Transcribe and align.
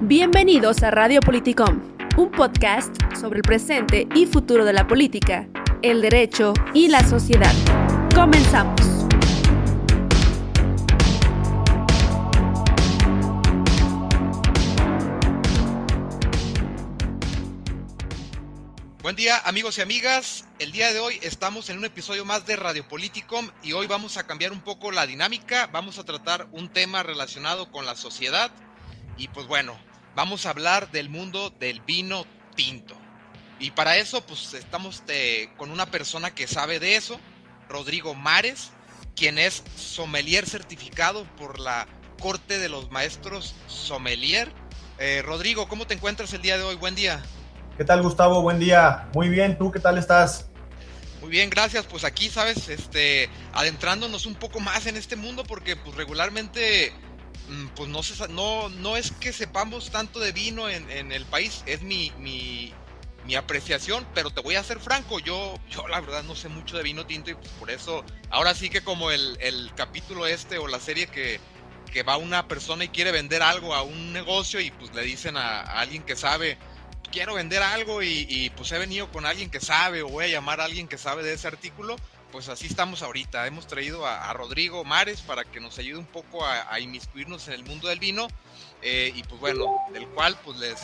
Bienvenidos 0.00 0.82
a 0.82 0.90
Radio 0.90 1.20
Politicom, 1.20 1.80
un 2.16 2.30
podcast 2.30 2.94
sobre 3.18 3.38
el 3.38 3.42
presente 3.42 4.08
y 4.14 4.26
futuro 4.26 4.64
de 4.64 4.72
la 4.72 4.86
política, 4.86 5.48
el 5.82 6.02
derecho 6.02 6.54
y 6.74 6.88
la 6.88 7.02
sociedad. 7.08 7.52
Comenzamos. 8.14 8.80
Buen 19.02 19.16
día 19.16 19.38
amigos 19.44 19.78
y 19.78 19.82
amigas, 19.82 20.46
el 20.58 20.72
día 20.72 20.92
de 20.92 21.00
hoy 21.00 21.18
estamos 21.22 21.68
en 21.70 21.78
un 21.78 21.84
episodio 21.84 22.24
más 22.24 22.46
de 22.46 22.56
Radio 22.56 22.86
Politicom 22.86 23.50
y 23.62 23.72
hoy 23.72 23.86
vamos 23.86 24.16
a 24.16 24.26
cambiar 24.26 24.52
un 24.52 24.60
poco 24.60 24.92
la 24.92 25.06
dinámica, 25.06 25.68
vamos 25.72 25.98
a 25.98 26.04
tratar 26.04 26.46
un 26.52 26.68
tema 26.68 27.02
relacionado 27.02 27.70
con 27.70 27.84
la 27.84 27.96
sociedad 27.96 28.50
y 29.16 29.28
pues 29.28 29.46
bueno, 29.46 29.76
vamos 30.14 30.46
a 30.46 30.50
hablar 30.50 30.90
del 30.90 31.08
mundo 31.08 31.50
del 31.50 31.80
vino 31.80 32.24
tinto. 32.54 32.94
Y 33.58 33.70
para 33.70 33.96
eso, 33.96 34.24
pues 34.26 34.54
estamos 34.54 35.02
eh, 35.08 35.48
con 35.56 35.70
una 35.70 35.86
persona 35.86 36.34
que 36.34 36.46
sabe 36.46 36.80
de 36.80 36.96
eso, 36.96 37.20
Rodrigo 37.68 38.14
Mares, 38.14 38.70
quien 39.14 39.38
es 39.38 39.62
sommelier 39.76 40.48
certificado 40.48 41.24
por 41.36 41.60
la 41.60 41.86
Corte 42.20 42.58
de 42.58 42.68
los 42.68 42.90
Maestros 42.90 43.54
Sommelier. 43.66 44.52
Eh, 44.98 45.22
Rodrigo, 45.24 45.68
¿cómo 45.68 45.86
te 45.86 45.94
encuentras 45.94 46.32
el 46.32 46.42
día 46.42 46.56
de 46.56 46.64
hoy? 46.64 46.76
Buen 46.76 46.94
día. 46.94 47.22
¿Qué 47.76 47.84
tal, 47.84 48.02
Gustavo? 48.02 48.42
Buen 48.42 48.58
día. 48.58 49.08
Muy 49.14 49.28
bien, 49.28 49.56
¿tú 49.56 49.70
qué 49.70 49.80
tal 49.80 49.98
estás? 49.98 50.48
Muy 51.20 51.30
bien, 51.30 51.50
gracias. 51.50 51.86
Pues 51.86 52.04
aquí, 52.04 52.28
sabes, 52.28 52.68
este, 52.68 53.30
adentrándonos 53.52 54.26
un 54.26 54.34
poco 54.34 54.60
más 54.60 54.86
en 54.86 54.96
este 54.96 55.16
mundo, 55.16 55.44
porque 55.44 55.76
pues 55.76 55.96
regularmente 55.96 56.92
pues 57.74 57.88
no, 57.88 58.02
se, 58.02 58.28
no, 58.28 58.68
no 58.68 58.96
es 58.96 59.10
que 59.12 59.32
sepamos 59.32 59.90
tanto 59.90 60.20
de 60.20 60.32
vino 60.32 60.68
en, 60.68 61.12
el 61.12 61.24
país, 61.26 61.62
es 61.66 61.82
mi, 61.82 62.12
mi, 62.18 62.72
apreciación, 63.36 64.06
pero 64.14 64.30
te 64.30 64.42
voy 64.42 64.56
a 64.56 64.64
ser 64.64 64.78
franco, 64.78 65.18
yo, 65.18 65.58
yo 65.70 65.88
la 65.88 66.00
verdad 66.00 66.22
no 66.22 66.34
sé 66.34 66.48
mucho 66.48 66.76
de 66.76 66.82
vino 66.82 67.06
tinto 67.06 67.30
y 67.30 67.34
pues 67.34 67.48
por 67.58 67.70
eso, 67.70 68.04
ahora 68.28 68.54
sí 68.54 68.68
que 68.68 68.82
como 68.82 69.10
el, 69.10 69.70
capítulo 69.74 70.26
este 70.26 70.58
o 70.58 70.68
la 70.68 70.80
serie 70.80 71.06
que, 71.06 71.40
que, 71.90 72.02
va 72.02 72.18
una 72.18 72.46
persona 72.46 72.84
y 72.84 72.88
quiere 72.88 73.10
vender 73.10 73.42
algo 73.42 73.74
a 73.74 73.82
un 73.82 74.12
negocio 74.12 74.60
y 74.60 74.70
pues 74.70 74.94
le 74.94 75.02
dicen 75.02 75.38
a, 75.38 75.60
alguien 75.62 76.02
que 76.02 76.14
sabe, 76.14 76.58
quiero 77.10 77.34
vender 77.34 77.62
algo 77.62 78.02
y, 78.02 78.26
y, 78.28 78.50
pues 78.50 78.70
he 78.72 78.78
venido 78.78 79.10
con 79.10 79.24
alguien 79.24 79.50
que 79.50 79.60
sabe 79.60 80.02
o 80.02 80.08
voy 80.08 80.26
a 80.26 80.28
llamar 80.28 80.60
a 80.60 80.64
alguien 80.64 80.86
que 80.86 80.98
sabe 80.98 81.22
de 81.22 81.32
ese 81.32 81.48
artículo, 81.48 81.96
pues 82.32 82.48
así 82.48 82.66
estamos 82.66 83.02
ahorita. 83.02 83.46
Hemos 83.46 83.66
traído 83.66 84.06
a, 84.06 84.32
Rodrigo 84.32 84.82
Mares 84.84 85.20
para 85.20 85.44
que 85.44 85.60
nos 85.60 85.78
ayude 85.78 85.98
un 85.98 86.06
poco 86.06 86.44
a, 86.44 86.80
inmiscuirnos 86.80 87.46
en 87.46 87.54
el 87.54 87.64
mundo 87.64 87.88
del 87.88 88.00
vino. 88.00 88.26
Eh, 88.80 89.12
y 89.14 89.22
pues 89.22 89.40
bueno, 89.40 89.66
del 89.92 90.08
cual 90.08 90.36
pues 90.42 90.56
les, 90.58 90.80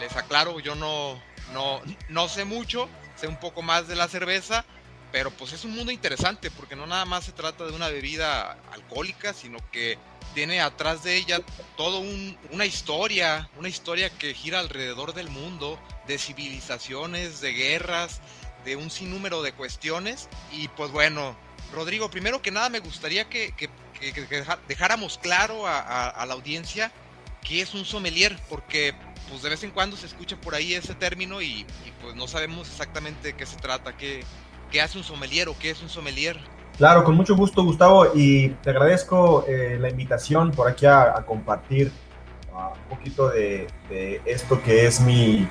les 0.00 0.14
aclaro, 0.16 0.60
yo 0.60 0.74
no, 0.74 1.18
no, 1.54 1.80
no 2.10 2.28
sé 2.28 2.44
mucho, 2.44 2.88
sé 3.16 3.26
un 3.26 3.40
poco 3.40 3.62
más 3.62 3.88
de 3.88 3.96
la 3.96 4.08
cerveza, 4.08 4.66
pero 5.12 5.30
pues 5.30 5.54
es 5.54 5.64
un 5.64 5.74
mundo 5.74 5.90
interesante 5.90 6.50
porque 6.50 6.76
no 6.76 6.86
nada 6.86 7.06
más 7.06 7.24
se 7.24 7.32
trata 7.32 7.64
de 7.64 7.72
una 7.72 7.88
bebida 7.88 8.58
alcohólica, 8.72 9.32
sino 9.32 9.58
que 9.70 9.96
tiene 10.34 10.60
atrás 10.60 11.02
de 11.02 11.16
ella 11.16 11.40
todo 11.76 12.00
una 12.52 12.66
historia, 12.66 13.48
una 13.56 13.68
historia 13.68 14.10
que 14.10 14.34
gira 14.34 14.58
alrededor 14.58 15.14
del 15.14 15.30
mundo, 15.30 15.80
de 16.06 16.18
civilizaciones, 16.18 17.40
de 17.40 17.52
guerras, 17.52 18.20
de 18.68 18.76
un 18.76 18.90
sinnúmero 18.90 19.42
de 19.42 19.52
cuestiones. 19.52 20.28
Y 20.52 20.68
pues 20.68 20.92
bueno, 20.92 21.34
Rodrigo, 21.74 22.10
primero 22.10 22.42
que 22.42 22.50
nada 22.50 22.68
me 22.68 22.80
gustaría 22.80 23.28
que, 23.28 23.52
dejáramos 24.68 25.18
claro 25.18 25.66
a, 25.66 26.24
la 26.26 26.34
audiencia 26.34 26.92
qué 27.42 27.62
es 27.62 27.74
un 27.74 27.84
sommelier, 27.84 28.38
porque 28.48 28.94
pues 29.30 29.42
de 29.42 29.48
vez 29.48 29.64
en 29.64 29.70
cuando 29.70 29.96
se 29.96 30.06
escucha 30.06 30.36
por 30.36 30.54
ahí 30.54 30.74
ese 30.74 30.94
término 30.94 31.40
y, 31.40 31.64
pues 32.02 32.14
no 32.14 32.28
sabemos 32.28 32.68
exactamente 32.68 33.28
de 33.28 33.36
qué 33.36 33.46
se 33.46 33.56
trata, 33.56 33.96
qué, 33.96 34.22
qué, 34.70 34.82
hace 34.82 34.98
un 34.98 35.04
sommelier 35.04 35.48
o 35.48 35.58
qué 35.58 35.70
es 35.70 35.82
un 35.82 35.88
sommelier. 35.88 36.38
Claro, 36.76 37.02
con 37.04 37.16
mucho 37.16 37.34
gusto 37.34 37.64
Gustavo 37.64 38.12
y 38.14 38.50
te 38.50 38.70
agradezco 38.70 39.44
eh, 39.48 39.78
la 39.80 39.88
invitación 39.88 40.52
por 40.52 40.68
aquí 40.68 40.86
a, 40.86 41.24
compartir 41.26 41.90
uh, 42.52 42.74
un 42.74 42.96
poquito 42.96 43.30
de, 43.30 43.66
esto 44.26 44.62
que 44.62 44.86
es 44.86 45.00
mi, 45.00 45.48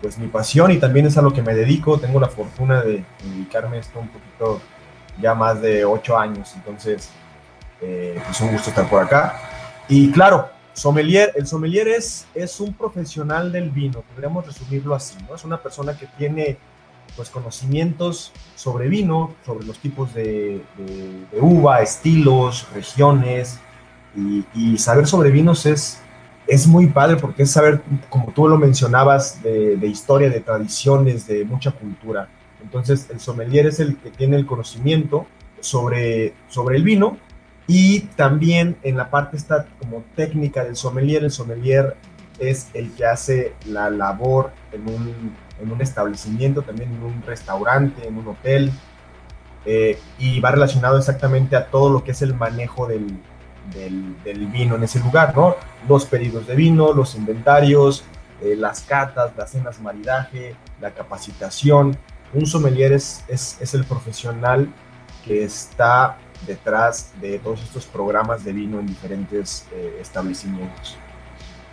pues 0.00 0.18
mi 0.18 0.28
pasión 0.28 0.70
y 0.70 0.78
también 0.78 1.06
es 1.06 1.16
a 1.18 1.22
lo 1.22 1.32
que 1.32 1.42
me 1.42 1.54
dedico. 1.54 1.98
Tengo 1.98 2.20
la 2.20 2.28
fortuna 2.28 2.82
de 2.82 3.04
dedicarme 3.22 3.78
esto 3.78 4.00
un 4.00 4.08
poquito 4.08 4.60
ya 5.20 5.34
más 5.34 5.60
de 5.60 5.84
ocho 5.84 6.18
años, 6.18 6.52
entonces 6.54 7.10
eh, 7.80 8.14
es 8.16 8.22
pues 8.22 8.40
un 8.40 8.52
gusto 8.52 8.70
estar 8.70 8.88
por 8.88 9.02
acá. 9.02 9.38
Y 9.88 10.10
claro, 10.12 10.48
sommelier, 10.72 11.32
el 11.36 11.46
sommelier 11.46 11.88
es, 11.88 12.26
es 12.34 12.60
un 12.60 12.72
profesional 12.72 13.52
del 13.52 13.70
vino, 13.70 14.02
podríamos 14.02 14.46
resumirlo 14.46 14.94
así, 14.94 15.16
¿no? 15.28 15.34
Es 15.34 15.44
una 15.44 15.62
persona 15.62 15.96
que 15.96 16.06
tiene 16.18 16.58
pues 17.16 17.28
conocimientos 17.28 18.32
sobre 18.54 18.88
vino, 18.88 19.34
sobre 19.44 19.66
los 19.66 19.78
tipos 19.78 20.14
de, 20.14 20.62
uva, 21.32 21.82
estilos, 21.82 22.66
regiones, 22.72 23.58
y, 24.16 24.44
y 24.54 24.78
saber 24.78 25.06
sobre 25.06 25.30
vinos 25.30 25.66
es 25.66 26.00
es 26.50 26.66
muy 26.66 26.88
padre 26.88 27.16
porque 27.16 27.44
es 27.44 27.52
saber, 27.52 27.80
como 28.08 28.32
tú 28.32 28.48
lo 28.48 28.58
mencionabas, 28.58 29.40
de, 29.40 29.86
historia, 29.86 30.28
de 30.28 30.40
tradiciones, 30.40 31.28
de 31.28 31.44
mucha 31.44 31.70
cultura. 31.70 32.28
Entonces, 32.60 33.08
el 33.08 33.20
sommelier 33.20 33.66
es 33.66 33.78
el 33.78 33.96
que 33.96 34.10
tiene 34.10 34.36
el 34.36 34.46
conocimiento 34.46 35.26
sobre, 35.60 36.34
sobre 36.48 36.76
el 36.76 36.82
vino 36.82 37.18
y 37.68 38.00
también 38.16 38.76
en 38.82 38.96
la 38.96 39.10
parte 39.10 39.36
esta 39.36 39.66
como 39.78 40.02
técnica 40.16 40.64
del 40.64 40.74
sommelier, 40.74 41.22
el 41.22 41.30
sommelier 41.30 41.96
es 42.40 42.66
el 42.74 42.90
que 42.94 43.06
hace 43.06 43.54
la 43.66 43.88
labor 43.88 44.50
en 44.72 44.88
un, 44.88 45.32
en 45.62 45.70
un 45.70 45.80
establecimiento, 45.80 46.62
también 46.62 46.90
en 46.90 47.02
un 47.04 47.22
restaurante, 47.22 48.08
en 48.08 48.18
un 48.18 48.26
hotel, 48.26 48.72
eh, 49.66 50.00
y 50.18 50.40
va 50.40 50.50
relacionado 50.50 50.98
exactamente 50.98 51.54
a 51.54 51.66
todo 51.66 51.90
lo 51.90 52.02
que 52.02 52.10
es 52.10 52.22
el 52.22 52.34
manejo 52.34 52.88
del, 52.88 53.06
del, 53.74 54.46
vino 54.46 54.76
en 54.76 54.82
ese 54.82 54.98
lugar, 55.00 55.36
¿no? 55.36 55.56
Los 55.88 56.06
pedidos 56.06 56.46
de 56.46 56.54
vino, 56.54 56.92
los 56.92 57.14
inventarios, 57.14 58.04
eh, 58.42 58.54
las 58.56 58.82
catas, 58.82 59.32
las 59.36 59.50
cenas 59.50 59.80
maridaje, 59.80 60.56
la 60.80 60.92
capacitación. 60.92 61.96
Un 62.32 62.46
sommelier 62.46 62.92
es, 62.92 63.24
es, 63.28 63.74
el 63.74 63.84
profesional 63.84 64.72
que 65.24 65.44
está 65.44 66.18
detrás 66.46 67.12
de 67.20 67.38
todos 67.38 67.62
estos 67.62 67.84
programas 67.86 68.44
de 68.44 68.52
vino 68.52 68.80
en 68.80 68.86
diferentes 68.86 69.66
eh, 69.72 69.98
establecimientos. 70.00 70.96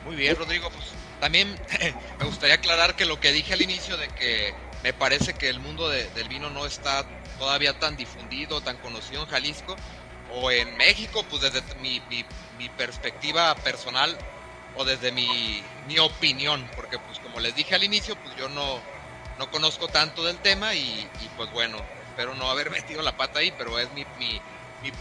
Muy 0.05 0.15
bien, 0.15 0.35
Rodrigo. 0.35 0.69
Pues 0.69 0.91
también 1.19 1.55
me 2.19 2.25
gustaría 2.25 2.55
aclarar 2.55 2.95
que 2.95 3.05
lo 3.05 3.19
que 3.19 3.31
dije 3.31 3.53
al 3.53 3.61
inicio 3.61 3.97
de 3.97 4.07
que 4.09 4.53
me 4.83 4.93
parece 4.93 5.33
que 5.33 5.49
el 5.49 5.59
mundo 5.59 5.89
del 5.89 6.29
vino 6.29 6.49
no 6.49 6.65
está 6.65 7.05
todavía 7.39 7.79
tan 7.79 7.95
difundido, 7.97 8.61
tan 8.61 8.77
conocido 8.77 9.23
en 9.23 9.29
Jalisco, 9.29 9.75
o 10.41 10.51
en 10.51 10.75
México, 10.77 11.25
pues 11.29 11.41
desde 11.41 11.61
mi, 11.81 12.01
mi, 12.09 12.69
perspectiva 12.69 13.55
personal 13.55 14.15
o 14.75 14.85
desde 14.85 15.11
mi, 15.11 15.63
mi, 15.87 15.97
opinión, 15.99 16.69
porque 16.75 16.99
pues 16.99 17.19
como 17.19 17.39
les 17.39 17.55
dije 17.55 17.75
al 17.75 17.83
inicio, 17.83 18.15
pues 18.15 18.35
yo 18.35 18.49
no, 18.49 18.79
no 19.39 19.49
conozco 19.49 19.87
tanto 19.87 20.23
del 20.23 20.37
tema 20.37 20.73
y, 20.75 21.09
pues 21.35 21.51
bueno, 21.51 21.77
espero 22.09 22.35
no 22.35 22.49
haber 22.49 22.69
metido 22.77 23.01
la 23.01 23.17
pata 23.17 23.39
ahí, 23.39 23.51
pero 23.57 23.79
es 23.79 23.91
mi, 23.93 24.05
mi, 24.19 24.41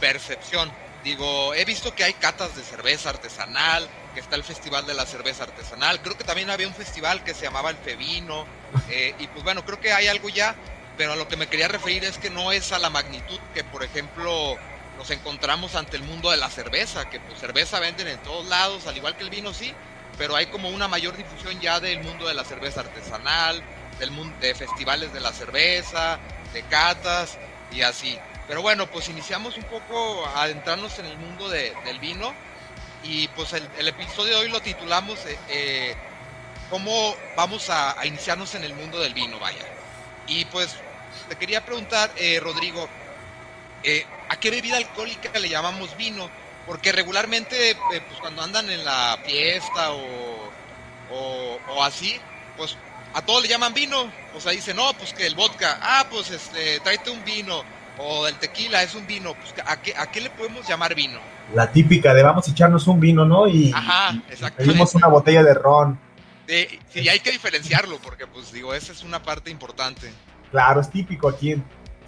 percepción. 0.01 0.73
Digo, 1.05 1.55
he 1.55 1.65
visto 1.65 1.95
que 1.95 2.03
hay 2.03 2.15
catas 2.15 2.57
de 2.57 2.63
cerveza 2.63 3.11
artesanal, 3.11 3.89
que 4.15 4.21
está 4.21 4.35
el 4.35 4.43
Festival 4.43 4.87
de 4.87 4.95
la 4.95 5.07
Cerveza 5.07 5.45
Artesanal, 5.45 6.01
creo 6.01 6.19
que 6.19 6.25
también 6.25 6.51
había 6.51 6.67
un 6.67 6.75
festival 6.75 7.23
que 7.23 7.35
se 7.35 7.43
llamaba 7.43 7.71
el 7.71 7.77
Fevino, 7.77 8.45
eh, 8.89 9.15
y 9.19 9.29
pues 9.29 9.45
bueno, 9.45 9.65
creo 9.65 9.79
que 9.79 9.93
hay 9.93 10.09
algo 10.09 10.29
ya, 10.29 10.57
pero 10.97 11.13
a 11.13 11.17
lo 11.17 11.29
que 11.29 11.37
me 11.37 11.47
quería 11.47 11.69
referir 11.69 12.05
es 12.05 12.19
que 12.19 12.31
no 12.31 12.51
es 12.51 12.73
a 12.73 12.79
la 12.81 12.91
magnitud 12.91 13.39
que, 13.55 13.63
por 13.63 13.85
ejemplo, 13.85 14.59
nos 14.97 15.11
encontramos 15.11 15.75
ante 15.75 15.97
el 15.97 16.03
mundo 16.03 16.31
de 16.31 16.37
la 16.37 16.51
cerveza, 16.51 17.09
que 17.09 17.21
pues 17.21 17.39
cerveza 17.39 17.81
venden 17.81 18.09
en 18.09 18.19
todos 18.19 18.47
lados, 18.47 18.87
al 18.87 18.97
igual 18.97 19.17
que 19.17 19.25
el 19.25 19.31
vino 19.31 19.53
sí, 19.53 19.73
pero 20.19 20.37
hay 20.37 20.47
como 20.47 20.69
una 20.71 20.89
mayor 20.89 21.17
difusión 21.17 21.61
ya 21.61 21.81
del 21.81 22.03
mundo 22.03 22.27
de 22.27 22.35
la 22.35 22.45
cerveza 22.45 22.81
artesanal, 22.81 23.63
del 23.99 24.11
mundo 24.11 24.35
de 24.41 24.55
festivales 24.55 25.13
de 25.13 25.21
la 25.21 25.33
cerveza, 25.33 26.19
de 26.53 26.63
catas 26.65 27.39
y 27.73 27.83
así. 27.83 28.19
Pero 28.49 28.63
bueno, 28.63 28.87
pues 28.87 29.09
iniciamos 29.09 29.57
un 29.57 29.65
poco 29.65 30.27
a 30.27 30.45
adentrarnos 30.45 30.99
en 30.99 31.07
el 31.07 31.17
mundo 31.19 31.49
del 31.49 31.99
vino 32.01 32.33
y 33.03 33.29
pues 33.29 33.53
el, 33.53 33.89
episodio 33.89 34.35
de 34.35 34.43
hoy 34.43 34.49
lo 34.49 34.61
titulamos 34.61 35.19
eh, 35.27 35.39
eh, 35.49 35.97
¿Cómo 36.71 37.15
vamos 37.37 37.71
a, 37.71 37.95
iniciarnos 38.05 38.55
en 38.57 38.65
el 38.65 38.75
mundo 38.75 39.01
del 39.01 39.15
vino? 39.15 39.39
Vaya. 39.39 39.65
Y 40.27 40.45
pues 40.47 40.75
te 41.29 41.37
quería 41.37 41.65
preguntar, 41.65 42.11
eh, 42.17 42.41
Rodrigo, 42.41 42.89
eh, 43.87 44.07
¿a 44.29 44.37
qué 44.37 44.51
bebida 44.51 44.77
alcohólica 44.77 45.39
le 45.39 45.49
llamamos 45.49 45.97
vino? 45.97 46.29
Porque 46.67 46.93
regularmente, 46.93 47.71
eh, 47.71 47.77
pues 48.09 48.21
cuando 48.21 48.43
andan 48.43 48.69
en 48.69 48.85
la 48.85 49.19
fiesta 49.25 49.93
o, 49.93 50.51
o, 51.69 51.83
así, 51.85 52.17
pues 52.57 52.77
a 53.15 53.23
todos 53.23 53.43
le 53.43 53.49
llaman 53.49 53.73
vino. 53.73 54.11
O 54.35 54.41
sea, 54.41 54.53
dicen, 54.53 54.77
no, 54.77 54.93
pues 54.95 55.15
que 55.15 55.27
el 55.27 55.37
vodka, 55.37 55.79
ah, 55.81 56.07
pues 56.11 56.31
este, 56.31 56.81
tráete 56.81 57.11
un 57.11 57.25
vino. 57.25 57.63
O 57.99 58.27
el 58.27 58.35
tequila 58.35 58.83
es 58.83 58.95
un 58.95 59.07
vino. 59.07 59.35
Pues, 59.35 59.55
¿a 59.65 59.81
qué, 59.81 59.95
¿A 59.97 60.11
qué 60.11 60.21
le 60.21 60.31
podemos 60.31 60.69
llamar 60.69 60.95
vino? 60.95 61.19
la 61.55 61.71
típica 61.71 62.13
de 62.13 62.23
vamos 62.23 62.49
a 62.49 62.51
echarnos 62.51 62.87
un 62.87 62.99
vino, 63.01 63.25
¿no? 63.25 63.47
Y, 63.47 63.73
Ajá, 63.73 64.21
pedimos 64.57 64.95
una 64.95 65.09
botella 65.09 65.43
de 65.43 65.55
ron. 65.55 65.99
Sí, 66.49 66.67
sí, 66.93 67.09
hay 67.09 67.21
que 67.21 67.33
diferenciarlo 67.33 67.99
porque, 67.99 68.27
pues 68.27 68.53
digo, 68.53 68.75
esa 68.75 68.93
es 68.93 69.03
una 69.03 69.23
parte 69.23 69.51
importante. 69.51 70.13
Claro, 70.51 70.81
es 70.81 70.91
típico 70.91 71.29
aquí, 71.29 71.57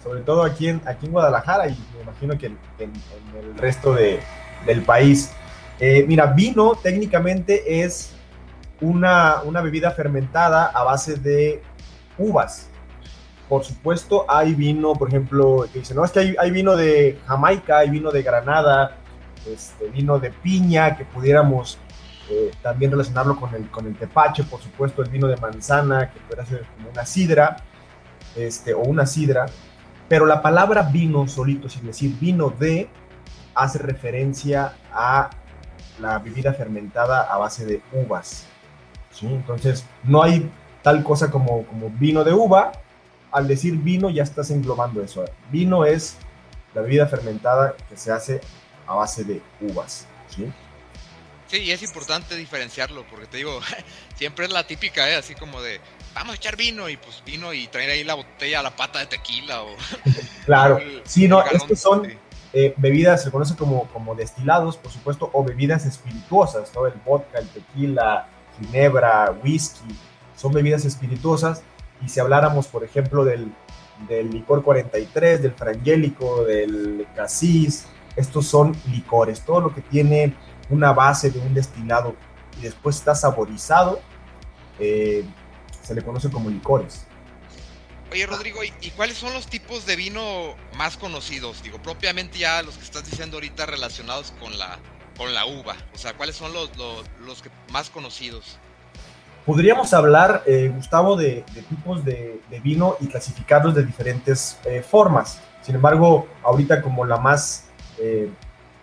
sobre 0.03 0.21
todo 0.21 0.43
aquí 0.43 0.69
en, 0.69 0.81
aquí 0.85 1.05
en 1.05 1.11
Guadalajara 1.11 1.67
y 1.67 1.77
me 1.95 2.03
imagino 2.03 2.37
que 2.37 2.47
en, 2.47 2.57
el 2.79 3.57
resto 3.57 3.93
de, 3.93 4.19
del 4.65 4.81
país. 4.83 5.31
Eh, 5.79 6.05
mira, 6.07 6.27
vino 6.27 6.75
técnicamente 6.75 7.83
es 7.83 8.13
una, 8.81 9.41
una 9.43 9.61
bebida 9.61 9.91
fermentada 9.91 10.67
a 10.67 10.83
base 10.83 11.15
de 11.15 11.61
uvas. 12.17 12.69
Por 13.47 13.63
supuesto, 13.63 14.25
hay 14.27 14.53
vino, 14.53 14.93
por 14.93 15.07
ejemplo, 15.07 15.65
que 15.73 15.79
dice, 15.79 15.95
no, 15.95 16.05
es 16.05 16.11
que 16.11 16.19
hay, 16.19 16.35
hay 16.37 16.51
vino 16.51 16.75
de 16.75 17.17
Jamaica, 17.25 17.79
hay 17.79 17.89
vino 17.89 18.11
de 18.11 18.21
Granada, 18.21 18.97
este, 19.47 19.87
vino 19.89 20.19
de 20.19 20.29
piña, 20.29 20.95
que 20.95 21.05
pudiéramos 21.05 21.79
eh, 22.29 22.51
también 22.61 22.91
relacionarlo 22.91 23.35
con 23.39 23.53
el, 23.55 23.69
con 23.71 23.87
el 23.87 23.95
tepache, 23.95 24.43
por 24.43 24.61
supuesto, 24.61 25.01
el 25.01 25.09
vino 25.09 25.27
de 25.27 25.37
manzana, 25.37 26.11
que 26.11 26.19
puede 26.19 26.45
ser 26.45 26.65
como 26.75 26.91
una 26.91 27.05
sidra, 27.05 27.57
este, 28.35 28.73
o 28.73 28.81
una 28.81 29.07
sidra, 29.07 29.47
pero 30.09 30.25
la 30.25 30.41
palabra 30.41 30.81
vino 30.81 31.27
solito, 31.27 31.69
sin 31.69 31.85
decir 31.85 32.15
vino 32.19 32.49
de, 32.49 32.89
hace 33.53 33.77
referencia 33.77 34.75
a 34.91 35.29
la 35.99 36.17
bebida 36.19 36.53
fermentada 36.53 37.21
a 37.31 37.37
base 37.37 37.65
de 37.65 37.81
uvas. 37.93 38.47
¿sí? 39.11 39.27
Entonces, 39.27 39.85
no 40.03 40.23
hay 40.23 40.49
tal 40.81 41.03
cosa 41.03 41.29
como, 41.29 41.65
como 41.65 41.89
vino 41.91 42.23
de 42.23 42.33
uva. 42.33 42.71
Al 43.31 43.47
decir 43.47 43.77
vino 43.77 44.09
ya 44.09 44.23
estás 44.23 44.49
englobando 44.49 45.03
eso. 45.03 45.23
Vino 45.51 45.85
es 45.85 46.17
la 46.73 46.81
bebida 46.81 47.05
fermentada 47.05 47.75
que 47.87 47.95
se 47.95 48.11
hace 48.11 48.41
a 48.87 48.95
base 48.95 49.23
de 49.23 49.41
uvas. 49.61 50.07
¿sí? 50.27 50.51
Sí, 51.47 51.57
y 51.57 51.71
es 51.71 51.83
importante 51.83 52.35
diferenciarlo, 52.35 53.05
porque 53.09 53.27
te 53.27 53.37
digo, 53.37 53.59
siempre 54.15 54.45
es 54.45 54.51
la 54.51 54.65
típica, 54.65 55.09
¿eh? 55.09 55.15
así 55.15 55.35
como 55.35 55.61
de, 55.61 55.79
vamos 56.13 56.33
a 56.33 56.35
echar 56.35 56.55
vino 56.55 56.89
y 56.89 56.97
pues 56.97 57.23
vino 57.25 57.53
y 57.53 57.67
traer 57.67 57.91
ahí 57.91 58.03
la 58.03 58.15
botella, 58.15 58.61
la 58.61 58.75
pata 58.75 58.99
de 58.99 59.05
tequila 59.07 59.63
o... 59.63 59.75
Claro, 60.45 60.79
sí, 61.03 61.27
no, 61.27 61.43
estos 61.45 61.79
son 61.79 62.07
eh, 62.53 62.73
bebidas, 62.77 63.23
se 63.23 63.31
conoce 63.31 63.55
como, 63.55 63.87
como 63.89 64.15
destilados, 64.15 64.77
por 64.77 64.91
supuesto, 64.91 65.29
o 65.33 65.43
bebidas 65.43 65.85
espirituosas, 65.85 66.71
todo 66.71 66.87
El 66.87 66.99
vodka, 67.05 67.39
el 67.39 67.47
tequila, 67.49 68.27
ginebra, 68.59 69.35
whisky, 69.43 69.95
son 70.35 70.53
bebidas 70.53 70.85
espirituosas. 70.85 71.63
Y 72.01 72.09
si 72.09 72.19
habláramos, 72.19 72.67
por 72.67 72.83
ejemplo, 72.83 73.25
del, 73.25 73.51
del 74.07 74.29
licor 74.29 74.63
43, 74.63 75.41
del 75.41 75.53
frangélico, 75.53 76.43
del 76.43 77.07
casis, 77.15 77.87
estos 78.15 78.47
son 78.47 78.75
licores, 78.91 79.41
todo 79.41 79.61
lo 79.61 79.73
que 79.73 79.81
tiene 79.81 80.33
una 80.69 80.91
base 80.93 81.29
de 81.29 81.39
un 81.39 81.53
destilado 81.53 82.15
y 82.59 82.63
después 82.63 82.97
está 82.97 83.15
saborizado, 83.15 83.99
eh, 84.79 85.25
se 85.89 85.95
le 85.95 86.03
conoce 86.03 86.29
como 86.29 86.51
licores. 86.51 87.07
Oye, 88.11 88.27
Rodrigo, 88.27 88.59
¿y, 88.63 88.89
cuáles 88.91 89.17
son 89.17 89.33
los 89.33 89.47
tipos 89.47 89.87
de 89.87 89.95
vino 89.95 90.55
más 90.77 90.97
conocidos? 90.97 91.63
Digo, 91.63 91.79
propiamente 91.81 92.37
ya 92.37 92.61
los 92.61 92.77
que 92.77 92.83
estás 92.83 93.09
diciendo 93.09 93.37
ahorita 93.37 93.65
relacionados 93.65 94.31
con 94.39 94.55
la, 94.59 94.77
con 95.17 95.33
la 95.33 95.47
uva. 95.47 95.75
O 95.95 95.97
sea, 95.97 96.13
¿cuáles 96.13 96.35
son 96.35 96.53
los, 96.53 96.69
los, 97.25 97.41
que 97.41 97.49
más 97.71 97.89
conocidos? 97.89 98.59
Podríamos 99.47 99.91
hablar, 99.95 100.43
eh, 100.45 100.71
Gustavo, 100.75 101.15
de, 101.15 101.43
tipos 101.67 102.05
de, 102.05 102.39
vino 102.63 102.95
y 102.99 103.07
clasificarlos 103.07 103.73
de 103.73 103.83
diferentes 103.83 104.59
eh, 104.65 104.83
formas. 104.83 105.41
Sin 105.63 105.73
embargo, 105.73 106.27
ahorita 106.43 106.83
como 106.83 107.03
la 107.03 107.17
más 107.17 107.67
eh, 107.97 108.29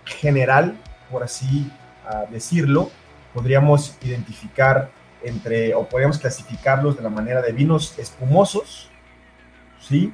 general, 0.04 0.76
por 1.08 1.22
así 1.22 1.70
ah, 2.04 2.24
decirlo, 2.28 2.90
podríamos 3.32 3.94
identificar 4.02 4.90
entre, 5.26 5.74
o 5.74 5.88
podríamos 5.88 6.18
clasificarlos 6.18 6.96
de 6.96 7.02
la 7.02 7.10
manera 7.10 7.42
de 7.42 7.52
vinos 7.52 7.98
espumosos, 7.98 8.90
¿sí? 9.80 10.12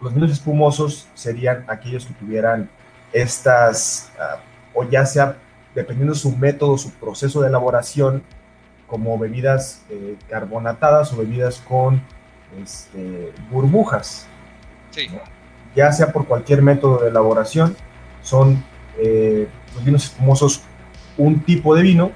Los 0.00 0.14
vinos 0.14 0.30
espumosos 0.30 1.08
serían 1.14 1.64
aquellos 1.68 2.06
que 2.06 2.14
tuvieran 2.14 2.70
estas, 3.12 4.12
ah, 4.18 4.38
o 4.74 4.84
ya 4.84 5.04
sea, 5.04 5.36
dependiendo 5.74 6.14
su 6.14 6.36
método, 6.36 6.78
su 6.78 6.90
proceso 6.92 7.40
de 7.42 7.48
elaboración, 7.48 8.22
como 8.86 9.16
bebidas 9.18 9.82
eh, 9.88 10.16
carbonatadas 10.28 11.12
o 11.12 11.18
bebidas 11.18 11.62
con 11.68 12.02
este, 12.60 13.32
burbujas. 13.50 14.26
Ya 15.76 15.92
sea 15.92 16.12
por 16.12 16.26
cualquier 16.26 16.62
método 16.62 16.98
de 17.04 17.10
elaboración, 17.10 17.76
son 18.22 18.64
eh, 18.98 19.48
los 19.74 19.84
vinos 19.84 20.04
espumosos 20.04 20.62
un 21.16 21.40
tipo 21.40 21.76
de 21.76 21.82
vino. 21.82 22.10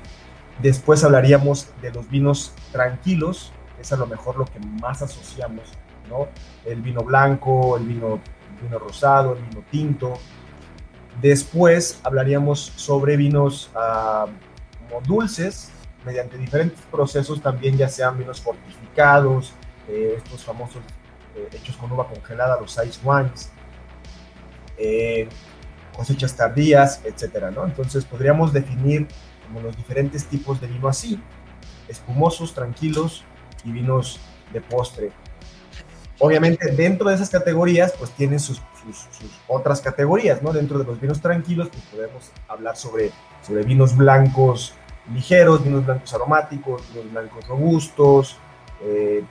Después 0.60 1.02
hablaríamos 1.04 1.68
de 1.82 1.92
los 1.92 2.08
vinos 2.08 2.52
tranquilos, 2.72 3.52
es 3.80 3.92
a 3.92 3.96
lo 3.96 4.06
mejor 4.06 4.36
lo 4.36 4.44
que 4.44 4.60
más 4.80 5.02
asociamos, 5.02 5.64
¿no? 6.08 6.28
El 6.64 6.80
vino 6.80 7.02
blanco, 7.02 7.76
el 7.76 7.84
vino, 7.84 8.20
vino 8.62 8.78
rosado, 8.78 9.36
el 9.36 9.42
vino 9.42 9.64
tinto. 9.70 10.14
Después 11.20 12.00
hablaríamos 12.02 12.72
sobre 12.76 13.16
vinos 13.16 13.70
ah, 13.74 14.26
como 14.88 15.00
dulces, 15.02 15.70
mediante 16.04 16.38
diferentes 16.38 16.80
procesos 16.90 17.40
también, 17.40 17.76
ya 17.76 17.88
sean 17.88 18.18
vinos 18.18 18.40
fortificados, 18.40 19.52
eh, 19.88 20.14
estos 20.16 20.44
famosos 20.44 20.82
eh, 21.36 21.48
hechos 21.52 21.76
con 21.76 21.90
uva 21.90 22.06
congelada, 22.08 22.60
los 22.60 22.78
ice 22.84 23.00
wines 23.02 23.50
cosechas 25.94 26.34
tardías, 26.34 27.00
etcétera, 27.04 27.50
¿no? 27.50 27.64
Entonces 27.64 28.04
podríamos 28.04 28.52
definir 28.52 29.06
como 29.46 29.60
los 29.60 29.76
diferentes 29.76 30.24
tipos 30.26 30.60
de 30.60 30.66
vino 30.66 30.88
así, 30.88 31.20
espumosos, 31.88 32.54
tranquilos 32.54 33.24
y 33.64 33.72
vinos 33.72 34.20
de 34.52 34.60
postre. 34.60 35.12
Obviamente 36.18 36.70
dentro 36.72 37.08
de 37.08 37.16
esas 37.16 37.30
categorías 37.30 37.92
pues 37.98 38.10
tienen 38.12 38.38
sus, 38.38 38.60
otras 39.48 39.80
categorías, 39.80 40.42
¿no? 40.42 40.52
Dentro 40.52 40.78
de 40.78 40.84
los 40.84 41.00
vinos 41.00 41.20
tranquilos 41.20 41.68
pues 41.70 41.82
podemos 41.84 42.30
hablar 42.48 42.76
sobre, 42.76 43.10
sobre 43.42 43.62
vinos 43.64 43.96
blancos 43.96 44.74
ligeros, 45.12 45.62
vinos 45.62 45.84
blancos 45.84 46.14
aromáticos, 46.14 46.82
vinos 46.92 47.12
blancos 47.12 47.48
robustos, 47.48 48.38
eh, 48.82 49.24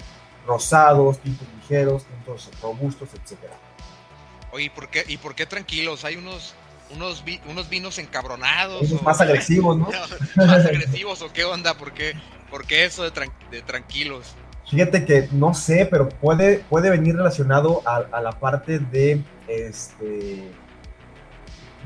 rosados, 0.45 1.19
tintos 1.19 1.47
ligeros, 1.61 2.05
tintos 2.05 2.49
robustos, 2.61 3.09
etcétera. 3.13 3.53
Oye, 4.51 4.65
¿y 4.65 4.69
por 4.69 4.89
qué, 4.89 5.03
y 5.07 5.17
por 5.17 5.33
qué 5.35 5.45
tranquilos? 5.45 6.05
Hay 6.05 6.15
unos, 6.15 6.53
unos, 6.95 7.23
unos 7.49 7.69
vinos 7.69 7.97
encabronados. 7.99 8.91
o, 8.91 9.03
más 9.03 9.21
agresivos, 9.21 9.77
¿no? 9.77 9.89
más 10.35 10.65
agresivos 10.65 11.21
o 11.21 11.31
qué 11.31 11.43
onda, 11.43 11.73
¿por 11.75 11.93
qué, 11.93 12.15
eso 12.69 13.03
de, 13.03 13.11
tranquilos? 13.61 14.35
Fíjate 14.69 15.05
que 15.05 15.27
no 15.31 15.53
sé, 15.53 15.87
pero 15.89 16.09
puede, 16.09 16.59
puede 16.69 16.89
venir 16.89 17.15
relacionado 17.15 17.81
a, 17.85 18.21
la 18.21 18.31
parte 18.31 18.79
de 18.79 19.21
este, 19.47 20.51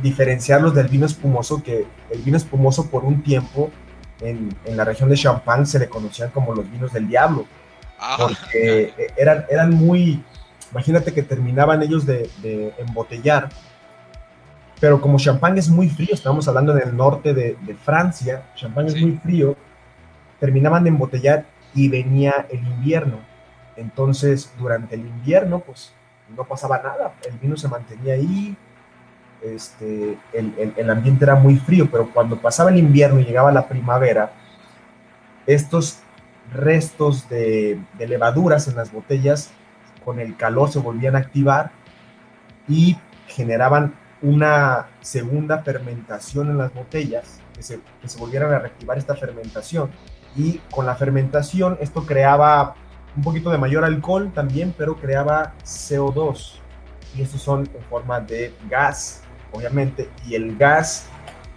diferenciarlos 0.01 0.73
del 0.75 0.87
vino 0.87 1.05
espumoso, 1.05 1.63
que 1.63 1.85
el 2.11 2.21
vino 2.21 2.37
espumoso 2.37 2.89
por 2.89 3.03
un 3.03 3.23
tiempo 3.23 3.71
en, 4.21 4.55
la 4.65 4.85
región 4.85 5.09
de 5.09 5.17
Champagne 5.17 5.65
se 5.65 5.79
le 5.79 5.89
conocían 5.89 6.29
como 6.29 6.53
los 6.53 6.69
vinos 6.69 6.93
del 6.93 7.07
diablo, 7.07 7.45
ah. 7.99 8.15
porque 8.19 8.93
eran, 9.17 9.45
eran 9.49 9.71
muy, 9.71 10.23
Imagínate 10.71 11.13
que 11.13 11.23
terminaban 11.23 11.81
ellos 11.81 12.05
de, 12.05 12.73
embotellar, 12.77 13.49
pero 14.79 15.01
como 15.01 15.17
champán 15.17 15.57
es 15.57 15.69
muy 15.69 15.89
frío, 15.89 16.09
estamos 16.13 16.47
hablando 16.47 16.77
en 16.77 16.87
el 16.87 16.95
norte 16.95 17.33
de, 17.33 17.57
Francia, 17.83 18.43
champán 18.55 18.87
es 18.87 18.99
muy 19.01 19.13
frío, 19.13 19.55
terminaban 20.39 20.83
de 20.83 20.89
embotellar 20.89 21.45
y 21.73 21.89
venía 21.89 22.45
el 22.49 22.59
invierno. 22.59 23.19
Entonces, 23.75 24.51
durante 24.57 24.95
el 24.95 25.01
invierno, 25.01 25.59
pues 25.59 25.93
no 26.35 26.43
pasaba 26.43 26.77
nada, 26.81 27.13
el 27.27 27.37
vino 27.39 27.57
se 27.57 27.67
mantenía 27.67 28.13
ahí, 28.13 28.55
este, 29.41 30.17
el, 30.33 30.89
ambiente 30.89 31.25
era 31.25 31.35
muy 31.35 31.57
frío, 31.57 31.87
pero 31.91 32.09
cuando 32.11 32.39
pasaba 32.39 32.69
el 32.69 32.77
invierno 32.77 33.19
y 33.19 33.25
llegaba 33.25 33.51
la 33.51 33.67
primavera, 33.67 34.31
estos 35.45 35.99
restos 36.53 37.27
de, 37.29 37.79
de 37.97 38.07
levaduras 38.07 38.67
en 38.67 38.75
las 38.75 38.91
botellas 38.91 39.51
con 40.03 40.19
el 40.19 40.37
calor 40.37 40.69
se 40.69 40.79
volvían 40.79 41.15
a 41.15 41.19
activar 41.19 41.71
y 42.67 42.97
generaban 43.27 43.93
una 44.21 44.87
segunda 45.01 45.59
fermentación 45.59 46.49
en 46.49 46.57
las 46.57 46.73
botellas, 46.73 47.39
que 47.53 47.63
se, 47.63 47.79
que 47.79 48.07
volvieran 48.19 48.53
a 48.53 48.59
reactivar 48.59 48.97
esta 48.97 49.15
fermentación. 49.15 49.89
Y 50.35 50.59
con 50.71 50.85
la 50.85 50.95
fermentación 50.95 51.77
esto 51.81 52.05
creaba 52.05 52.75
un 53.15 53.23
poquito 53.23 53.49
de 53.49 53.57
mayor 53.57 53.83
alcohol 53.83 54.31
también, 54.33 54.73
pero 54.77 54.95
creaba 54.95 55.53
CO2. 55.63 56.59
Y 57.15 57.21
estos 57.21 57.41
son 57.41 57.61
en 57.61 57.83
forma 57.89 58.19
de 58.19 58.53
gas, 58.69 59.23
obviamente. 59.51 60.09
Y 60.25 60.35
el 60.35 60.57
gas, 60.57 61.07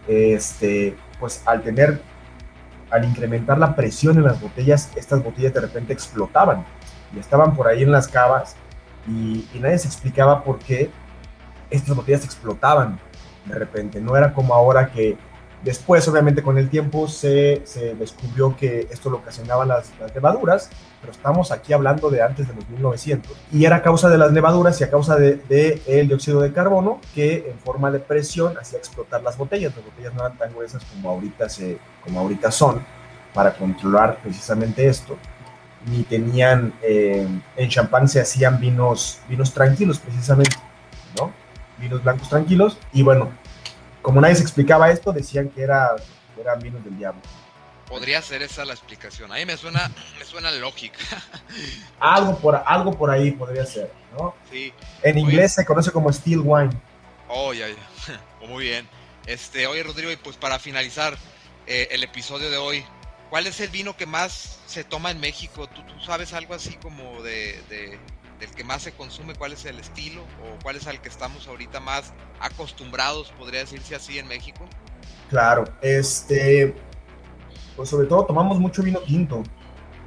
este, 0.09 0.97
pues 1.19 1.43
al 1.47 1.63
tener, 1.63 2.01
al 2.91 3.05
incrementar 3.05 3.59
la 3.59 3.77
presión 3.77 4.17
en 4.17 4.25
las 4.25 4.41
botellas, 4.41 4.91
estas 4.97 5.23
botellas 5.23 5.53
de 5.53 5.61
repente 5.61 5.93
explotaban 5.93 6.65
y 7.15 7.19
estaban 7.19 7.55
por 7.55 7.69
ahí 7.69 7.83
en 7.83 7.93
las 7.93 8.09
cavas 8.09 8.57
y, 9.07 9.49
nadie 9.61 9.79
se 9.79 9.89
explicaba 9.89 10.45
por 10.45 10.59
qué 10.59 10.91
estas 11.71 11.95
botellas 11.95 12.25
explotaban. 12.25 13.01
de 13.47 13.55
repente. 13.59 14.01
No 14.01 14.17
era 14.17 14.33
como 14.33 14.55
ahora 14.55 14.91
que 14.91 15.17
después, 15.63 16.07
obviamente, 16.09 16.43
con 16.43 16.59
el 16.59 16.69
tiempo 16.69 17.09
se, 17.09 17.63
se 17.65 17.95
descubrió 17.95 18.57
que 18.57 18.89
esto 18.91 19.11
lo 19.11 19.19
ocasionaban 19.19 19.69
las, 19.69 19.93
las, 20.01 20.15
levaduras, 20.15 20.71
pero 21.01 21.13
estamos 21.13 21.51
aquí 21.53 21.73
hablando 21.73 22.11
de 22.11 22.23
antes 22.23 22.49
de 22.49 22.55
los 22.55 22.69
1900. 22.69 23.37
Y 23.53 23.65
era 23.65 23.77
a 23.77 23.83
causa 23.83 24.09
de 24.09 24.19
las 24.19 24.33
levaduras 24.33 24.81
y 24.81 24.85
a 24.85 24.91
causa 24.91 25.17
del 25.17 25.43
de, 25.49 25.83
el 25.87 26.09
dióxido 26.09 26.41
de 26.41 26.53
carbono 26.53 27.01
que 27.15 27.51
en 27.51 27.59
forma 27.59 27.91
de 27.91 27.99
presión 27.99 28.57
hacía 28.59 28.79
explotar 28.79 29.23
las 29.23 29.37
botellas. 29.37 29.75
Las 29.75 29.85
botellas 29.85 30.15
no 30.15 30.21
eran 30.21 30.39
tan 30.39 30.53
gruesas 30.53 30.85
como 30.85 31.11
ahorita, 31.11 31.49
se, 31.49 31.79
como 32.05 32.21
ahorita 32.21 32.51
son 32.51 32.83
para 33.35 33.55
controlar 33.55 34.19
precisamente 34.23 34.87
esto. 34.87 35.17
Ni 35.87 36.03
tenían, 36.03 36.75
eh, 36.83 37.27
en 37.57 37.69
champán 37.69 38.07
se 38.07 38.21
hacían 38.21 38.61
vinos, 38.61 39.21
vinos 39.29 39.53
tranquilos 39.55 39.99
precisamente, 39.99 40.57
¿no? 41.19 41.33
Vinos 41.81 42.03
blancos 42.03 42.29
tranquilos. 42.29 42.79
Y 42.93 43.03
bueno, 43.03 43.31
como 44.03 44.21
nadie 44.21 44.37
se 44.37 44.43
explicaba 44.43 44.91
esto, 44.91 45.13
decían 45.13 45.49
que 45.49 45.63
era, 45.63 45.97
eran 46.39 46.61
vinos 46.61 46.85
del 46.85 46.97
diablo. 46.97 47.21
Podría 47.89 48.23
ser 48.23 48.43
esa 48.43 48.65
la 48.65 48.73
explicación. 48.73 49.33
A 49.33 49.37
mí 49.37 49.47
me 49.47 49.57
suena, 49.57 49.91
me 50.19 50.25
suena 50.25 50.51
lógica. 50.53 50.99
algo, 52.01 52.39
por, 52.39 52.63
algo 52.65 52.97
por 52.97 53.11
ahí 53.11 53.33
podría 53.33 53.67
ser, 53.67 53.93
¿no? 54.17 54.35
Sí. 54.51 54.73
En 55.03 55.19
inglés 55.19 55.55
se 55.55 55.65
conoce 55.65 55.91
como 55.91 56.13
steel 56.13 56.41
wine. 56.45 56.71
Oh, 57.29 57.53
ya, 57.53 57.67
ya. 57.69 58.21
Muy 58.47 58.65
bien. 58.65 58.89
Este, 59.27 59.67
oye, 59.67 59.83
Rodrigo, 59.83 60.11
y 60.11 60.17
pues 60.17 60.37
para 60.37 60.59
finalizar 60.59 61.17
eh, 61.67 61.89
el 61.91 62.03
episodio 62.03 62.51
de 62.51 62.57
hoy, 62.57 62.85
¿cuál 63.29 63.47
es 63.47 63.61
el 63.61 63.71
vino 63.71 63.97
que 63.97 64.07
más 64.07 64.61
se 64.67 64.85
toma 64.85 65.11
en 65.11 65.21
México? 65.21 65.69
¿Tú, 65.69 65.83
tú 65.83 66.01
sabes 66.01 66.33
algo 66.33 66.55
así 66.55 66.77
como 66.77 67.23
de, 67.23 67.61
de, 67.69 67.99
del 68.41 68.51
que 68.51 68.65
más 68.65 68.83
se 68.83 68.93
consume? 68.93 69.35
¿Cuál 69.35 69.53
es 69.53 69.65
el 69.67 69.79
estilo? 69.79 70.23
¿O 70.23 70.63
cuál 70.63 70.77
es 70.77 70.87
al 70.87 71.01
que 71.01 71.09
estamos 71.09 71.47
ahorita 71.47 71.79
más 71.81 72.13
acostumbrados, 72.41 73.31
podría 73.39 73.61
decirse 73.61 73.95
así, 73.95 74.19
en 74.19 74.27
México? 74.27 74.67
Claro, 75.29 75.65
este, 75.83 76.75
pues 77.77 77.89
sobre 77.89 78.09
todo 78.09 78.25
tomamos 78.25 78.59
mucho 78.59 78.83
vino 78.83 79.01
tinto. 79.01 79.43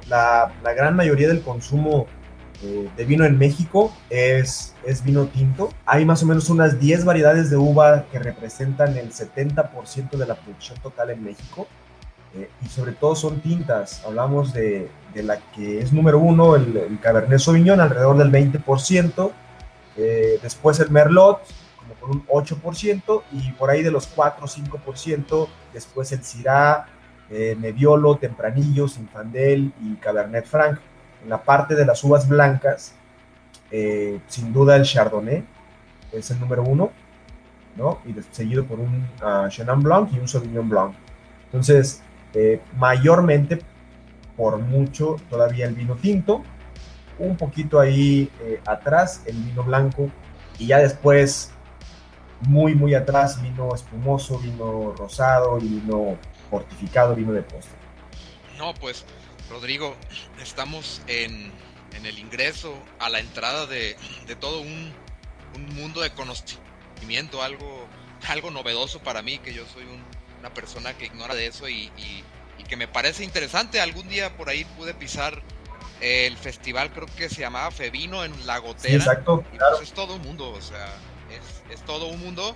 La, 0.08 0.52
la 0.62 0.74
gran 0.74 0.94
mayoría 0.94 1.28
del 1.28 1.42
consumo 1.42 2.06
eh, 2.62 2.88
de 2.96 3.04
vino 3.04 3.24
en 3.24 3.36
México 3.38 3.94
es, 4.10 4.74
es 4.84 5.04
vino 5.04 5.26
tinto. 5.26 5.70
Hay 5.86 6.04
más 6.04 6.22
o 6.22 6.26
menos 6.26 6.48
unas 6.50 6.78
10 6.78 7.04
variedades 7.04 7.50
de 7.50 7.56
uva 7.56 8.06
que 8.10 8.18
representan 8.18 8.96
el 8.96 9.12
70% 9.12 10.10
de 10.10 10.26
la 10.26 10.34
producción 10.34 10.78
total 10.78 11.10
en 11.10 11.24
México. 11.24 11.66
Eh, 12.36 12.50
y 12.64 12.68
sobre 12.68 12.92
todo 12.92 13.14
son 13.14 13.40
tintas. 13.40 14.04
Hablamos 14.04 14.52
de, 14.52 14.90
de 15.14 15.22
la 15.22 15.38
que 15.54 15.80
es 15.80 15.92
número 15.92 16.18
uno, 16.18 16.56
el, 16.56 16.76
el, 16.76 16.98
Cabernet 17.00 17.38
Sauvignon, 17.38 17.80
alrededor 17.80 18.16
del 18.16 18.30
20%. 18.30 19.30
Eh, 19.96 20.38
después 20.42 20.80
el 20.80 20.90
Merlot, 20.90 21.40
como 21.78 21.94
con 21.94 22.10
un 22.10 22.26
8%. 22.26 23.22
Y 23.32 23.52
por 23.52 23.70
ahí 23.70 23.82
de 23.82 23.90
los 23.90 24.06
4 24.08 24.44
o 24.44 24.48
5%, 24.48 25.48
después 25.72 26.12
el 26.12 26.24
Syrah, 26.24 26.86
eh, 27.30 27.56
Nebbiolo, 27.58 28.16
Tempranillo, 28.16 28.88
Sinfandel 28.88 29.72
y 29.80 29.94
Cabernet 29.96 30.46
Franc. 30.46 30.78
En 31.22 31.30
la 31.30 31.42
parte 31.42 31.74
de 31.74 31.86
las 31.86 32.02
uvas 32.04 32.28
blancas, 32.28 32.94
eh, 33.70 34.20
sin 34.28 34.52
duda 34.52 34.76
el 34.76 34.84
Chardonnay 34.84 35.44
es 36.12 36.30
el 36.30 36.38
número 36.40 36.62
uno, 36.62 36.90
¿no? 37.76 37.98
Y 38.04 38.14
seguido 38.30 38.64
por 38.64 38.78
un 38.78 39.08
uh, 39.22 39.48
Chenin 39.48 39.82
Blanc 39.82 40.12
y 40.12 40.18
un 40.18 40.28
Sauvignon 40.28 40.68
Blanc. 40.68 40.94
Entonces, 41.46 42.02
eh, 42.34 42.60
mayormente, 42.76 43.60
por 44.36 44.58
mucho, 44.58 45.16
todavía 45.30 45.66
el 45.66 45.74
vino 45.74 45.96
tinto, 45.96 46.42
un 47.18 47.36
poquito 47.36 47.78
ahí 47.78 48.30
eh, 48.40 48.60
atrás 48.66 49.22
el 49.26 49.36
vino 49.36 49.62
blanco 49.62 50.10
y 50.58 50.66
ya 50.68 50.78
después, 50.78 51.52
muy, 52.40 52.74
muy 52.74 52.94
atrás, 52.94 53.40
vino 53.40 53.74
espumoso, 53.74 54.38
vino 54.38 54.92
rosado 54.96 55.58
vino 55.58 56.18
fortificado, 56.50 57.14
vino 57.14 57.32
de 57.32 57.42
postre. 57.42 57.76
No, 58.58 58.74
pues, 58.74 59.04
Rodrigo, 59.50 59.94
estamos 60.40 61.02
en, 61.06 61.52
en 61.96 62.06
el 62.06 62.18
ingreso 62.18 62.74
a 62.98 63.08
la 63.08 63.20
entrada 63.20 63.66
de, 63.66 63.96
de 64.26 64.36
todo 64.36 64.60
un, 64.60 64.92
un, 65.54 65.74
mundo 65.74 66.00
de 66.00 66.10
conocimiento, 66.10 67.42
algo, 67.42 67.86
algo 68.28 68.50
novedoso 68.50 69.00
para 69.00 69.22
mí, 69.22 69.38
que 69.38 69.52
yo 69.52 69.64
soy 69.66 69.84
un, 69.84 70.02
una 70.44 70.52
persona 70.52 70.92
que 70.92 71.06
ignora 71.06 71.34
de 71.34 71.46
eso 71.46 71.66
y, 71.70 71.90
y, 71.96 72.22
y, 72.58 72.64
que 72.64 72.76
me 72.76 72.86
parece 72.86 73.24
interesante. 73.24 73.80
Algún 73.80 74.06
día 74.08 74.36
por 74.36 74.50
ahí 74.50 74.66
pude 74.76 74.92
pisar 74.92 75.42
el 76.02 76.36
festival, 76.36 76.92
creo 76.92 77.06
que 77.16 77.30
se 77.30 77.40
llamaba 77.40 77.70
Fevino 77.70 78.24
en 78.24 78.46
La 78.46 78.58
Gotera. 78.58 78.90
Sí, 78.90 78.94
exacto, 78.96 79.42
y 79.54 79.56
claro. 79.56 79.76
pues 79.78 79.88
es 79.88 79.94
todo 79.94 80.16
un 80.16 80.22
mundo, 80.22 80.50
o 80.50 80.60
sea, 80.60 80.86
es, 81.30 81.72
es 81.74 81.82
todo 81.86 82.08
un 82.08 82.20
mundo. 82.20 82.54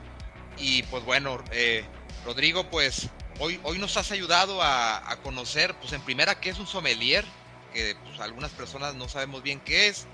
Y 0.59 0.83
pues 0.85 1.03
bueno, 1.05 1.43
eh, 1.51 1.83
Rodrigo, 2.27 2.69
pues 2.69 3.09
hoy, 3.39 3.59
hoy 3.63 3.79
nos 3.79 3.97
has 3.97 4.13
ayudado 4.13 4.63
a, 4.63 5.11
a, 5.11 5.17
conocer, 5.23 5.75
pues 5.77 5.95
en 5.95 6.03
primera, 6.03 6.39
qué 6.41 6.51
es 6.51 6.59
un 6.59 6.67
sommelier, 6.67 7.25
que 7.73 7.97
pues, 8.05 8.21
algunas 8.21 8.51
personas 8.51 8.97
no 8.97 9.09
sabemos 9.09 9.43
bien 9.43 9.61
qué 9.61 9.89
es, 9.89 10.07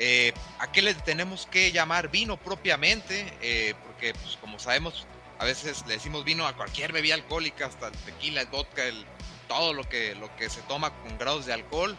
eh, 0.00 0.32
a 0.58 0.72
qué 0.72 0.82
le 0.82 0.94
tenemos 0.94 1.46
que 1.46 1.70
llamar 1.70 2.10
vino 2.10 2.38
propiamente, 2.38 3.32
eh, 3.40 3.74
porque 3.86 4.14
pues 4.14 4.36
como 4.40 4.58
sabemos, 4.58 5.06
a 5.40 5.44
veces 5.44 5.84
le 5.86 5.94
decimos 5.94 6.22
vino 6.22 6.46
a 6.46 6.54
cualquier 6.54 6.92
bebida 6.92 7.14
alcohólica, 7.14 7.64
hasta 7.64 7.88
el 7.88 7.94
tequila, 7.94 8.42
el 8.42 8.48
vodka, 8.48 8.84
el, 8.84 9.06
todo 9.48 9.72
lo 9.72 9.88
que, 9.88 10.14
lo 10.14 10.34
que 10.36 10.50
se 10.50 10.60
toma 10.62 10.90
con 11.00 11.16
grados 11.16 11.46
de 11.46 11.54
alcohol. 11.54 11.96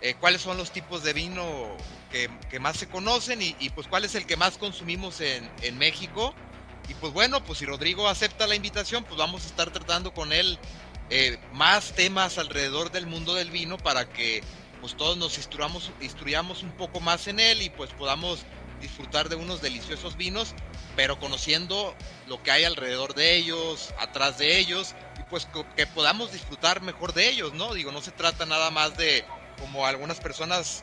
Eh, 0.00 0.14
cuáles 0.20 0.42
son 0.42 0.56
los 0.56 0.70
tipos 0.70 1.02
de 1.02 1.12
vino 1.12 1.76
que, 2.12 2.30
que 2.50 2.60
más 2.60 2.76
se 2.76 2.88
conocen 2.88 3.42
y, 3.42 3.70
pues 3.70 3.88
cuál 3.88 4.04
es 4.04 4.14
el 4.14 4.26
que 4.26 4.36
más 4.36 4.58
consumimos 4.58 5.20
en, 5.20 5.50
en 5.62 5.76
México. 5.76 6.34
Y 6.88 6.94
pues 6.94 7.12
bueno, 7.12 7.42
pues 7.42 7.58
si 7.58 7.66
Rodrigo 7.66 8.08
acepta 8.08 8.46
la 8.46 8.54
invitación, 8.54 9.02
pues 9.02 9.18
vamos 9.18 9.42
a 9.42 9.46
estar 9.46 9.72
tratando 9.72 10.14
con 10.14 10.32
él 10.32 10.56
eh, 11.10 11.38
más 11.52 11.94
temas 11.94 12.38
alrededor 12.38 12.92
del 12.92 13.06
mundo 13.06 13.34
del 13.34 13.50
vino 13.50 13.76
para 13.76 14.08
que 14.08 14.42
pues 14.80 14.96
todos 14.96 15.16
nos 15.16 15.36
instruyamos, 15.36 15.90
instruyamos 16.00 16.62
un 16.62 16.72
poco 16.72 17.00
más 17.00 17.26
en 17.26 17.40
él 17.40 17.60
y 17.60 17.70
pues 17.70 17.90
podamos 17.90 18.40
disfrutar 18.80 19.28
de 19.28 19.36
unos 19.36 19.62
deliciosos 19.62 20.16
vinos, 20.16 20.54
pero 20.96 21.18
conociendo 21.18 21.94
lo 22.26 22.42
que 22.42 22.50
hay 22.50 22.64
alrededor 22.64 23.14
de 23.14 23.34
ellos, 23.34 23.92
atrás 23.98 24.38
de 24.38 24.58
ellos, 24.58 24.94
y 25.18 25.22
pues 25.24 25.48
que 25.76 25.86
podamos 25.86 26.32
disfrutar 26.32 26.82
mejor 26.82 27.12
de 27.12 27.28
ellos, 27.28 27.52
¿no? 27.52 27.74
Digo, 27.74 27.92
no 27.92 28.00
se 28.00 28.10
trata 28.10 28.46
nada 28.46 28.70
más 28.70 28.96
de, 28.96 29.24
como 29.58 29.86
algunas 29.86 30.20
personas 30.20 30.82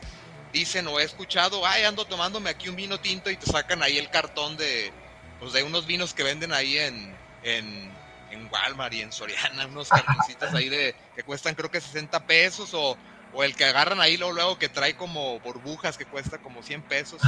dicen 0.52 0.86
o 0.86 1.00
he 1.00 1.04
escuchado, 1.04 1.66
ay, 1.66 1.84
ando 1.84 2.04
tomándome 2.04 2.50
aquí 2.50 2.68
un 2.68 2.76
vino 2.76 3.00
tinto 3.00 3.30
y 3.30 3.36
te 3.36 3.46
sacan 3.46 3.82
ahí 3.82 3.98
el 3.98 4.10
cartón 4.10 4.56
de, 4.56 4.92
pues 5.40 5.52
de 5.52 5.62
unos 5.62 5.86
vinos 5.86 6.12
que 6.14 6.22
venden 6.22 6.52
ahí 6.52 6.78
en, 6.78 7.16
en, 7.42 8.02
Walmart 8.50 8.92
y 8.92 9.00
en 9.00 9.12
Soriana, 9.12 9.66
unos 9.70 9.88
cartoncitos 9.88 10.52
ahí 10.54 10.68
de 10.68 10.94
que 11.14 11.22
cuestan 11.22 11.54
creo 11.54 11.70
que 11.70 11.80
60 11.80 12.26
pesos 12.26 12.74
o, 12.74 12.98
o 13.34 13.42
el 13.42 13.56
que 13.56 13.64
agarran 13.64 14.00
ahí 14.00 14.16
luego, 14.16 14.34
luego 14.34 14.58
que 14.58 14.68
trae 14.68 14.94
como 14.94 15.40
burbujas 15.40 15.96
que 15.96 16.04
cuesta 16.04 16.38
como 16.38 16.62
100 16.62 16.82
pesos 16.82 17.20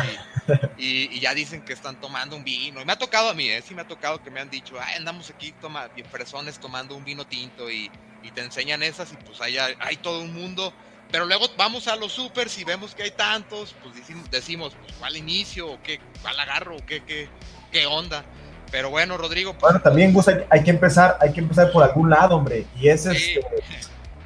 y, 0.76 0.82
y, 1.08 1.16
y, 1.16 1.20
ya 1.20 1.34
dicen 1.34 1.62
que 1.62 1.72
están 1.72 2.00
tomando 2.00 2.36
un 2.36 2.44
vino. 2.44 2.80
Y 2.80 2.84
me 2.84 2.92
ha 2.92 2.98
tocado 2.98 3.30
a 3.30 3.34
mí, 3.34 3.48
¿eh? 3.48 3.62
sí 3.66 3.74
me 3.74 3.82
ha 3.82 3.88
tocado 3.88 4.22
que 4.22 4.30
me 4.30 4.40
han 4.40 4.50
dicho, 4.50 4.76
ay, 4.80 4.96
andamos 4.96 5.30
aquí 5.30 5.52
toma, 5.60 5.88
bien 5.88 6.06
fresones 6.08 6.58
tomando 6.58 6.94
un 6.94 7.04
vino 7.04 7.26
tinto 7.26 7.70
y, 7.70 7.90
y 8.22 8.30
te 8.30 8.42
enseñan 8.42 8.82
esas 8.82 9.12
y 9.12 9.16
pues 9.16 9.40
hay, 9.40 9.56
hay 9.56 9.96
todo 9.96 10.20
un 10.20 10.34
mundo. 10.34 10.72
Pero 11.10 11.26
luego 11.26 11.46
vamos 11.56 11.86
a 11.86 11.96
los 11.96 12.12
supers 12.12 12.58
y 12.58 12.64
vemos 12.64 12.94
que 12.94 13.04
hay 13.04 13.10
tantos, 13.12 13.74
pues 13.82 13.94
decimos, 13.94 14.30
decimos 14.30 14.76
pues, 14.80 14.92
¿cuál 14.98 15.16
inicio? 15.16 15.70
¿O 15.70 15.82
qué, 15.82 16.00
¿Cuál 16.22 16.38
agarro? 16.40 16.76
¿O 16.76 16.84
qué, 16.84 17.04
qué, 17.04 17.28
qué 17.70 17.86
onda? 17.86 18.24
Pero 18.70 18.90
bueno, 18.90 19.16
Rodrigo. 19.16 19.52
Pues, 19.52 19.62
bueno, 19.62 19.80
también 19.80 20.12
Gus, 20.12 20.26
hay, 20.26 20.44
hay, 20.50 20.64
que 20.64 20.70
empezar, 20.70 21.16
hay 21.20 21.32
que 21.32 21.40
empezar 21.40 21.70
por 21.70 21.84
algún 21.84 22.10
lado, 22.10 22.34
hombre. 22.34 22.66
Y 22.76 22.88
es, 22.88 23.04
sí. 23.04 23.10
este, 23.10 23.40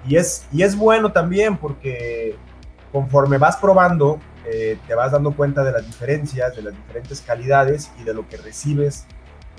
y 0.06 0.16
es, 0.16 0.46
y 0.52 0.62
es 0.62 0.76
bueno 0.76 1.12
también 1.12 1.56
porque 1.56 2.36
conforme 2.92 3.38
vas 3.38 3.56
probando, 3.56 4.18
eh, 4.46 4.78
te 4.86 4.94
vas 4.94 5.12
dando 5.12 5.32
cuenta 5.32 5.62
de 5.62 5.72
las 5.72 5.86
diferencias, 5.86 6.56
de 6.56 6.62
las 6.62 6.74
diferentes 6.74 7.20
calidades 7.20 7.90
y 8.00 8.04
de 8.04 8.14
lo 8.14 8.26
que 8.28 8.36
recibes 8.36 9.06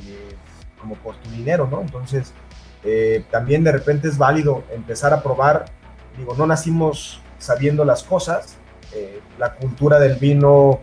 eh, 0.08 0.36
como 0.80 0.96
por 0.96 1.16
tu 1.18 1.30
dinero, 1.30 1.68
¿no? 1.70 1.82
Entonces, 1.82 2.34
eh, 2.84 3.26
también 3.30 3.64
de 3.64 3.72
repente 3.72 4.08
es 4.08 4.18
válido 4.18 4.64
empezar 4.74 5.14
a 5.14 5.22
probar. 5.22 5.66
Digo, 6.18 6.34
no 6.36 6.48
nacimos 6.48 7.22
sabiendo 7.38 7.86
las 7.86 8.04
cosas. 8.04 8.56
La 9.38 9.54
cultura 9.54 10.00
del 10.00 10.16
vino 10.16 10.80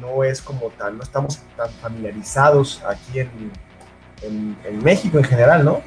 no 0.00 0.24
es 0.24 0.42
como 0.42 0.70
tal, 0.70 0.96
no 0.96 1.04
estamos 1.04 1.38
tan 1.56 1.70
familiarizados 1.70 2.82
aquí 2.82 3.20
en, 3.20 3.52
en 4.22 4.82
México 4.82 5.18
en 5.18 5.24
general, 5.24 5.64
¿no? 5.64 5.80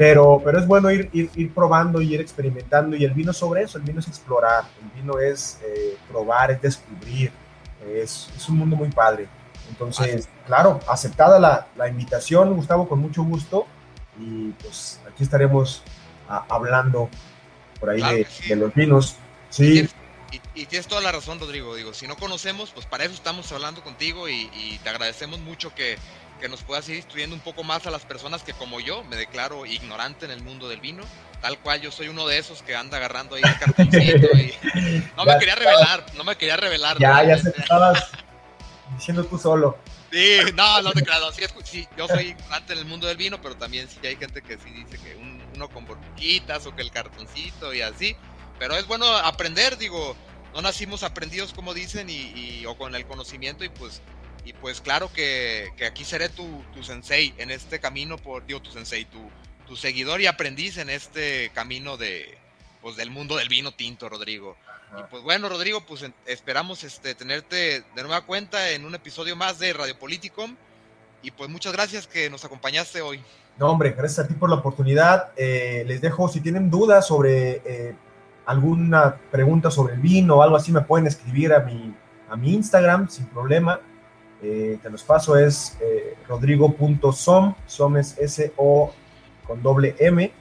Pero, 0.00 0.40
pero 0.42 0.58
es 0.58 0.66
bueno 0.66 0.90
ir, 0.90 1.10
ir, 1.12 1.28
ir, 1.34 1.52
probando 1.52 2.00
y 2.00 2.14
ir 2.14 2.22
experimentando. 2.22 2.96
Y 2.96 3.04
el 3.04 3.12
vino 3.12 3.34
sobre 3.34 3.64
eso, 3.64 3.76
el 3.76 3.84
vino 3.84 4.00
es 4.00 4.08
explorar, 4.08 4.64
el 4.82 4.98
vino 4.98 5.18
es 5.18 5.60
eh, 5.62 5.98
probar, 6.08 6.52
es 6.52 6.62
descubrir. 6.62 7.30
Es, 7.86 8.30
es, 8.34 8.48
un 8.48 8.56
mundo 8.56 8.76
muy 8.76 8.88
padre. 8.88 9.28
Entonces, 9.68 10.26
claro, 10.46 10.80
aceptada 10.88 11.38
la, 11.38 11.66
la, 11.76 11.86
invitación, 11.86 12.54
Gustavo, 12.56 12.88
con 12.88 12.98
mucho 12.98 13.22
gusto. 13.24 13.66
Y 14.18 14.52
pues 14.52 14.98
aquí 15.06 15.22
estaremos 15.22 15.82
a, 16.30 16.46
hablando 16.48 17.10
por 17.78 17.90
ahí 17.90 17.98
claro 17.98 18.16
de, 18.16 18.24
sí. 18.24 18.48
de, 18.48 18.56
los 18.56 18.74
vinos. 18.74 19.16
Sí. 19.50 19.80
Y 19.80 19.88
y 20.54 20.66
tienes 20.66 20.86
toda 20.86 21.00
la 21.00 21.12
razón, 21.12 21.38
Rodrigo. 21.40 21.74
Digo, 21.74 21.94
si 21.94 22.06
no 22.06 22.16
conocemos, 22.16 22.70
pues 22.70 22.86
para 22.86 23.04
eso 23.04 23.14
estamos 23.14 23.50
hablando 23.52 23.82
contigo 23.82 24.28
y, 24.28 24.78
te 24.82 24.88
agradecemos 24.88 25.40
mucho 25.40 25.74
que, 25.74 25.96
que, 26.40 26.48
nos 26.48 26.62
puedas 26.62 26.88
ir 26.88 26.96
instruyendo 26.96 27.34
un 27.34 27.40
poco 27.40 27.62
más 27.62 27.86
a 27.86 27.90
las 27.90 28.04
personas 28.04 28.42
que 28.42 28.52
como 28.52 28.80
yo 28.80 29.04
me 29.04 29.16
declaro 29.16 29.66
ignorante 29.66 30.24
en 30.24 30.30
el 30.30 30.42
mundo 30.42 30.68
del 30.68 30.80
vino. 30.80 31.02
Tal 31.40 31.58
cual 31.58 31.80
yo 31.80 31.90
soy 31.90 32.08
uno 32.08 32.26
de 32.26 32.38
esos 32.38 32.62
que 32.62 32.76
anda 32.76 32.98
agarrando 32.98 33.36
ahí 33.36 33.42
el 33.42 33.58
cartoncito 33.58 34.28
y 34.36 34.54
no 35.16 35.24
me 35.24 35.38
quería 35.38 35.54
revelar, 35.54 36.04
no 36.14 36.24
me 36.24 36.36
quería 36.36 36.56
revelar. 36.56 36.98
Ya, 36.98 37.24
ya 37.24 37.38
se 37.38 37.48
estabas 37.50 38.10
diciendo 38.94 39.24
tú 39.24 39.38
solo. 39.38 39.78
Sí, 40.12 40.38
no, 40.54 40.82
no 40.82 40.92
te 40.92 41.02
creas. 41.02 41.22
Sí, 41.64 41.86
yo 41.96 42.08
soy 42.08 42.28
ignorante 42.28 42.72
en 42.72 42.80
el 42.80 42.84
mundo 42.84 43.06
del 43.06 43.16
vino, 43.16 43.40
pero 43.40 43.56
también 43.56 43.88
sí 43.88 44.04
hay 44.06 44.16
gente 44.16 44.42
que 44.42 44.58
sí 44.58 44.70
dice 44.70 44.98
que 44.98 45.16
uno 45.54 45.68
con 45.68 45.86
burbujitas 45.86 46.66
o 46.66 46.74
que 46.74 46.82
el 46.82 46.90
cartoncito 46.90 47.72
y 47.72 47.80
así. 47.80 48.16
Pero 48.58 48.76
es 48.76 48.86
bueno 48.86 49.06
aprender, 49.06 49.78
digo, 49.78 50.16
no 50.54 50.62
nacimos 50.62 51.02
aprendidos 51.02 51.52
como 51.52 51.74
dicen 51.74 52.08
y, 52.10 52.64
o 52.66 52.76
con 52.76 52.94
el 52.94 53.06
conocimiento 53.06 53.64
y 53.64 53.68
pues 53.68 54.02
y 54.44 54.52
pues 54.54 54.80
claro 54.80 55.12
que, 55.12 55.70
aquí 55.86 56.04
seré 56.04 56.28
tu, 56.28 56.62
tu, 56.74 56.82
sensei 56.82 57.34
en 57.38 57.50
este 57.50 57.78
camino 57.78 58.16
por 58.16 58.44
digo 58.46 58.60
tu 58.60 58.70
sensei 58.70 59.04
tu, 59.04 59.18
tu 59.66 59.76
seguidor 59.76 60.20
y 60.20 60.26
aprendiz 60.26 60.78
en 60.78 60.90
este 60.90 61.50
camino 61.54 61.96
de 61.96 62.38
pues 62.82 62.96
del 62.96 63.10
mundo 63.10 63.36
del 63.36 63.48
vino 63.48 63.72
tinto 63.72 64.08
Rodrigo. 64.08 64.56
Y 64.98 65.02
pues 65.10 65.22
bueno 65.22 65.48
Rodrigo 65.48 65.84
pues 65.86 66.04
esperamos 66.26 66.84
este 66.84 67.14
tenerte 67.14 67.84
de 67.94 68.02
nueva 68.02 68.22
cuenta 68.22 68.70
en 68.70 68.84
un 68.84 68.94
episodio 68.94 69.36
más 69.36 69.58
de 69.58 69.72
Radio 69.72 69.98
Politicom 69.98 70.56
y 71.22 71.30
pues 71.30 71.50
muchas 71.50 71.72
gracias 71.72 72.06
que 72.06 72.30
nos 72.30 72.44
acompañaste 72.44 73.02
hoy. 73.02 73.22
No 73.58 73.68
hombre 73.68 73.90
gracias 73.90 74.24
a 74.24 74.28
ti 74.28 74.34
por 74.34 74.48
la 74.48 74.56
oportunidad. 74.56 75.32
Eh, 75.36 75.84
les 75.86 76.00
dejo 76.00 76.28
si 76.28 76.40
tienen 76.40 76.70
dudas 76.70 77.06
sobre 77.06 77.60
eh, 77.64 77.94
alguna 78.46 79.16
pregunta 79.30 79.70
sobre 79.70 79.94
el 79.94 80.00
vino 80.00 80.36
o 80.36 80.42
algo 80.42 80.56
así, 80.56 80.72
me 80.72 80.80
pueden 80.80 81.06
escribir 81.06 81.52
a 81.52 81.60
mi, 81.60 81.94
a 82.28 82.36
mi 82.36 82.54
Instagram 82.54 83.08
sin 83.08 83.26
problema. 83.26 83.80
Eh, 84.42 84.78
te 84.82 84.88
los 84.88 85.02
paso, 85.02 85.36
es 85.36 85.76
eh, 85.80 86.16
rodrigo.som, 86.26 87.54
som 87.66 87.96
es 87.96 88.16
S-O 88.18 88.92
con 89.46 89.62
doble 89.62 89.94
M. 89.98 90.32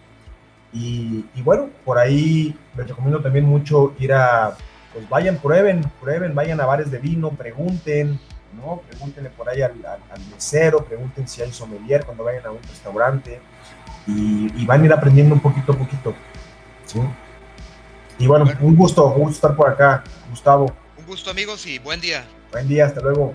Y, 0.71 1.23
bueno, 1.43 1.69
por 1.83 1.97
ahí 1.97 2.55
les 2.77 2.87
recomiendo 2.87 3.19
también 3.21 3.45
mucho 3.45 3.95
ir 3.97 4.13
a, 4.13 4.55
pues 4.93 5.09
vayan, 5.09 5.37
prueben, 5.37 5.81
prueben, 5.99 6.35
vayan 6.35 6.61
a 6.61 6.65
bares 6.65 6.91
de 6.91 6.99
vino, 6.99 7.31
pregunten, 7.31 8.19
¿no? 8.55 8.81
Pregúntenle 8.87 9.31
por 9.31 9.49
ahí 9.49 9.63
al, 9.63 9.73
al, 9.83 10.21
mesero, 10.31 10.85
pregunten 10.85 11.27
si 11.27 11.41
hay 11.41 11.51
sommelier 11.51 12.05
cuando 12.05 12.23
vayan 12.23 12.45
a 12.45 12.51
un 12.51 12.61
restaurante 12.61 13.39
y, 14.05 14.61
y, 14.61 14.65
van 14.67 14.83
a 14.83 14.85
ir 14.85 14.93
aprendiendo 14.93 15.33
un 15.33 15.41
poquito 15.41 15.71
a 15.71 15.75
poquito, 15.75 16.13
¿sí? 16.85 16.99
Y 18.19 18.27
bueno, 18.27 18.45
un 18.59 18.75
gusto, 18.75 19.07
un 19.07 19.21
gusto 19.21 19.47
estar 19.47 19.55
por 19.55 19.69
acá, 19.69 20.03
Gustavo. 20.29 20.71
Un 20.97 21.05
gusto 21.07 21.31
amigos 21.31 21.65
y 21.65 21.79
buen 21.79 21.99
día. 21.99 22.25
Buen 22.51 22.67
día, 22.67 22.85
hasta 22.85 23.01
luego. 23.01 23.33